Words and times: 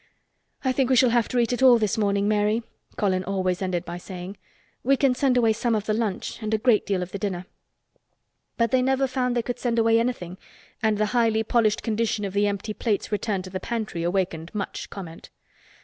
"I 0.63 0.71
think 0.71 0.89
we 0.89 0.95
shall 0.95 1.11
have 1.11 1.27
to 1.27 1.37
eat 1.37 1.53
it 1.53 1.61
all 1.61 1.77
this 1.77 1.95
morning, 1.95 2.27
Mary," 2.27 2.63
Colin 2.97 3.23
always 3.23 3.61
ended 3.61 3.85
by 3.85 3.99
saying. 3.99 4.35
"We 4.83 4.97
can 4.97 5.13
send 5.13 5.37
away 5.37 5.53
some 5.53 5.75
of 5.75 5.85
the 5.85 5.93
lunch 5.93 6.41
and 6.41 6.51
a 6.55 6.57
great 6.57 6.87
deal 6.87 7.03
of 7.03 7.11
the 7.11 7.19
dinner." 7.19 7.45
But 8.57 8.71
they 8.71 8.81
never 8.81 9.05
found 9.05 9.37
they 9.37 9.43
could 9.43 9.59
send 9.59 9.77
away 9.77 9.99
anything 9.99 10.39
and 10.81 10.97
the 10.97 11.05
highly 11.13 11.43
polished 11.43 11.83
condition 11.83 12.25
of 12.25 12.33
the 12.33 12.47
empty 12.47 12.73
plates 12.73 13.11
returned 13.11 13.43
to 13.43 13.51
the 13.51 13.59
pantry 13.59 14.01
awakened 14.01 14.49
much 14.55 14.89
comment. 14.89 15.29